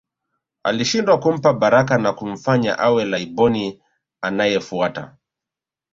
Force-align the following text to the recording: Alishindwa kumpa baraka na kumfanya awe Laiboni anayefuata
Alishindwa 0.63 1.19
kumpa 1.19 1.53
baraka 1.53 1.97
na 1.97 2.13
kumfanya 2.13 2.79
awe 2.79 3.05
Laiboni 3.05 3.81
anayefuata 4.21 5.17